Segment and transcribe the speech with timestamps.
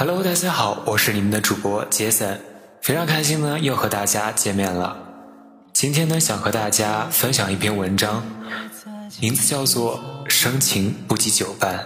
[0.00, 2.40] Hello，大家好，我是你们的主播杰森，
[2.80, 4.96] 非常开心呢，又和大家见面了。
[5.72, 8.22] 今天呢，想和大家分享一篇文章，
[9.20, 9.98] 名字叫做
[10.30, 11.84] 《深情不及久伴》。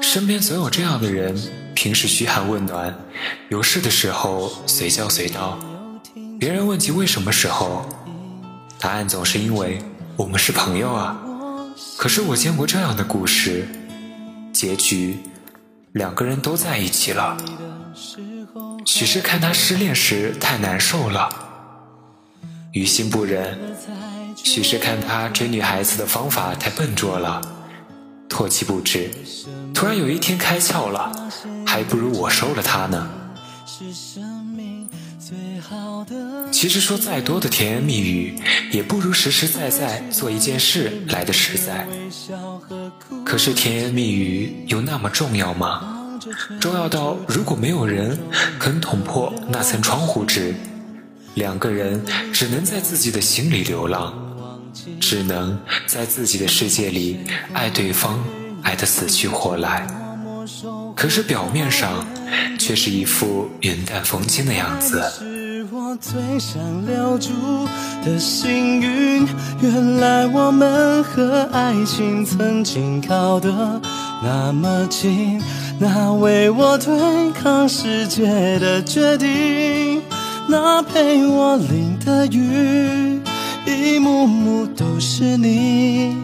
[0.00, 1.36] 身边总有这样的人，
[1.74, 2.96] 平时嘘寒问暖，
[3.48, 5.58] 有事的时候随叫随到。
[6.38, 7.84] 别人问及为什么时候，
[8.78, 9.80] 答案总是因为
[10.14, 11.18] 我们是朋友啊。
[11.96, 13.66] 可是我见过这样的故事，
[14.58, 15.16] 结局
[15.92, 17.36] 两个人都在一起了。
[18.84, 21.28] 许是看他失恋时太难受了，
[22.72, 23.54] 于心不忍；
[24.34, 27.40] 许是看他追女孩子的方法太笨拙了，
[28.28, 29.08] 唾弃不止。
[29.72, 31.12] 突然有一天开窍了，
[31.64, 33.08] 还不如我收了他呢。
[36.50, 38.40] 其实说再多的甜言蜜语，
[38.72, 41.86] 也不如实实在在做一件事来的实在。
[43.24, 45.94] 可是甜言蜜语有那么重要吗？
[46.60, 48.18] 重要到如果没有人
[48.58, 50.54] 肯捅破那层窗户纸，
[51.34, 54.12] 两个人只能在自己的心里流浪，
[55.00, 57.18] 只能在自己的世界里
[57.52, 58.22] 爱对方，
[58.62, 59.86] 爱得死去活来。
[60.96, 62.04] 可是表面上
[62.58, 65.02] 却是一副云淡风轻的样子。
[66.00, 67.30] 最想留住
[68.04, 69.26] 的幸运，
[69.60, 73.80] 原来我们和爱情曾经靠得
[74.22, 75.40] 那么近。
[75.80, 78.22] 那为我对抗世界
[78.60, 80.00] 的决定，
[80.46, 83.20] 那陪我淋的雨，
[83.66, 86.16] 一幕幕都是你，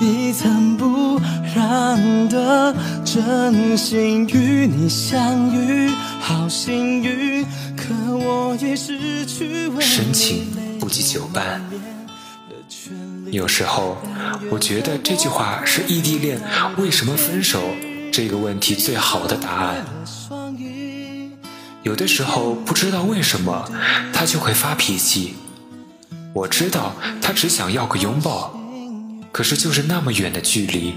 [0.00, 1.20] 一尘不
[1.54, 2.72] 染的
[3.16, 5.88] 真心与你相遇，
[6.20, 7.42] 好幸运。
[7.74, 11.62] 可我已失去深情不及久伴。
[13.30, 13.96] 有时候，
[14.50, 16.38] 我觉得这句话是异地恋
[16.76, 17.62] 为什么分手。
[18.12, 19.82] 这个问题最好的答案。
[21.84, 23.66] 有的时候不知道为什么
[24.12, 25.36] 他就会发脾气，
[26.34, 28.60] 我知道他只想要个拥抱，
[29.32, 30.94] 可是就是那么远的距离，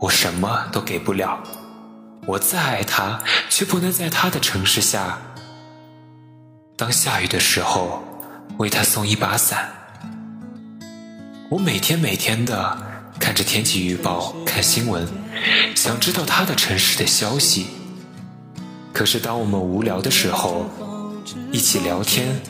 [0.00, 1.38] 我什么都给不了。
[2.26, 5.18] 我再爱他，却不能在他的城市下。
[6.74, 8.02] 当下雨的时候，
[8.56, 9.70] 为他送一把伞。
[11.50, 12.78] 我每天每天的
[13.18, 15.06] 看着天气预报，看新闻。
[15.74, 17.66] 想知道他的城市的消息，
[18.94, 20.64] 可是当我们无聊的时候，
[21.52, 22.40] 一起聊天，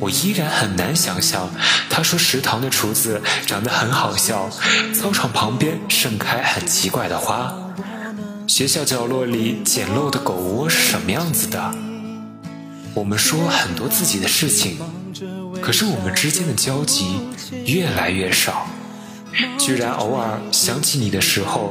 [0.00, 1.48] 我依然很难想象。
[1.88, 4.50] 他说食堂的厨子长得很好笑，
[4.94, 7.52] 操场旁边盛开很奇怪的花，
[8.46, 11.74] 学校角落里简陋的狗窝是什么样子的。
[12.94, 14.78] 我们说很多自己的事情，
[15.62, 17.20] 可是我们之间的交集
[17.66, 18.66] 越来越少，
[19.58, 21.70] 居然偶尔想起你的时候。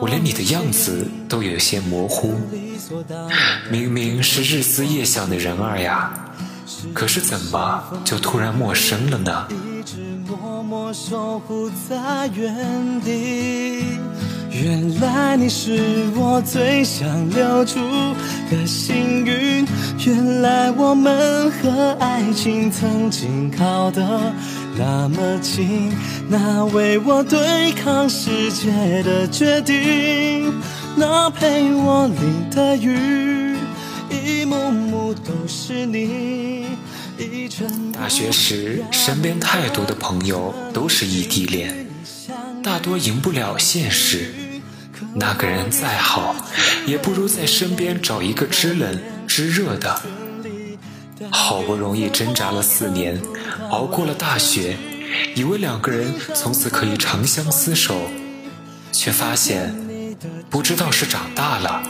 [0.00, 2.34] 我连你的样子都有些模糊，
[3.70, 6.12] 明明是日思夜想的人儿呀，
[6.92, 9.46] 可是怎么就突然陌生了呢？
[9.50, 9.96] 一直
[10.26, 13.82] 默默守护在原地
[14.50, 17.80] 原来你是我最想留住
[18.48, 19.66] 的幸运，
[20.06, 24.32] 原来我们和爱情曾经靠得
[24.78, 25.92] 那么近，
[26.28, 30.52] 那为我对抗世界的决定，
[30.94, 33.33] 那陪我淋的雨，
[34.24, 36.66] 一幕幕都是你。
[37.92, 41.86] 大学时，身边太多的朋友都是异地恋，
[42.62, 44.32] 大多赢不了现实。
[45.14, 46.34] 那个人再好，
[46.86, 50.00] 也不如在身边找一个知冷知热的。
[51.30, 53.20] 好不容易挣扎了四年，
[53.70, 54.78] 熬过了大学，
[55.34, 57.94] 以为两个人从此可以长相厮守，
[58.90, 59.74] 却发现，
[60.48, 61.82] 不知道是长大了，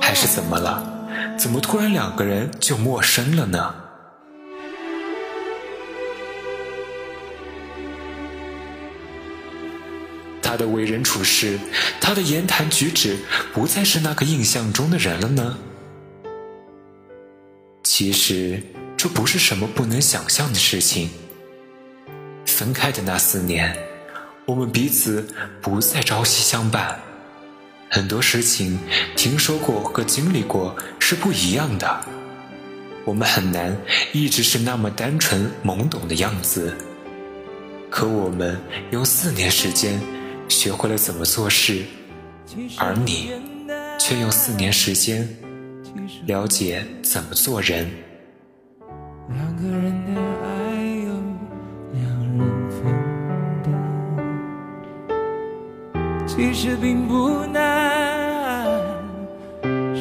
[0.00, 0.87] 还是怎么了，
[1.38, 3.74] 怎么突然两个人就陌生了呢？
[10.42, 11.56] 他的为人处事，
[12.00, 13.16] 他的言谈举止，
[13.54, 15.56] 不再是那个印象中的人了呢。
[17.84, 18.60] 其实
[18.96, 21.08] 这不是什么不能想象的事情。
[22.46, 23.76] 分开的那四年，
[24.44, 25.28] 我们彼此
[25.60, 27.00] 不再朝夕相伴，
[27.90, 28.78] 很多事情
[29.16, 32.04] 听说过和经历过是不一样的。
[33.04, 33.76] 我们很难
[34.12, 36.76] 一直是那么单纯懵懂的样子，
[37.90, 40.00] 可我们用四年时间。
[40.50, 41.84] 学会了怎么做事，
[42.78, 43.32] 而你
[44.00, 45.28] 却用四年时间
[46.24, 47.86] 了解怎么做人。
[49.28, 50.48] 两个人的爱
[51.04, 51.12] 有
[51.92, 52.02] 两
[52.38, 52.38] 人
[52.70, 52.80] 分
[53.62, 53.68] 担，
[56.26, 57.67] 其实并不难，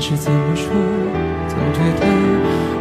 [0.00, 0.72] 是怎么说，
[1.46, 2.06] 总觉得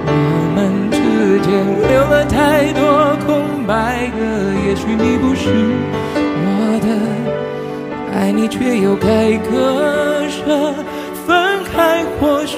[0.08, 0.12] 我
[0.56, 0.98] 们之
[1.42, 1.52] 间
[1.90, 2.80] 留了太多
[3.26, 4.18] 空白格。
[4.66, 5.44] 也许你不是
[6.16, 6.88] 我的，
[8.18, 10.74] 爱你却又该割舍，
[11.28, 12.58] 分开或许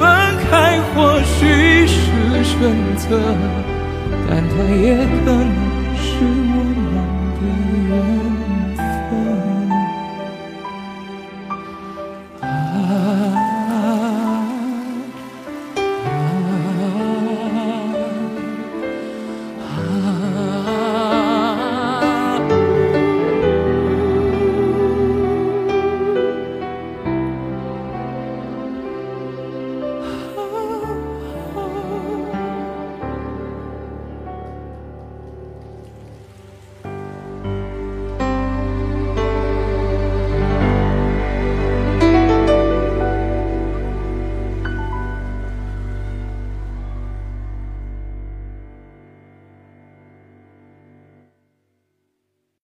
[0.00, 0.08] 分
[0.50, 1.94] 开或许是
[2.42, 2.56] 选
[2.96, 3.20] 择，
[4.26, 5.44] 但它也可能
[5.94, 6.24] 是
[6.54, 6.89] 我。